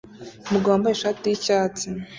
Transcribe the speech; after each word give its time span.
Umugabo 0.47 0.71
wambaye 0.73 0.93
ishati 0.95 1.23
yicyatsi 1.27 1.87